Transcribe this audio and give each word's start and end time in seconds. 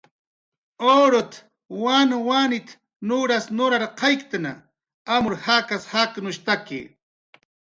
"Urut"" 0.91 1.35
wanwanit"" 1.83 2.69
nuras 3.11 3.45
nurarqayktna, 3.59 4.53
amur 5.17 5.33
jakas 5.45 5.83
jaqnushtaki" 5.95 6.81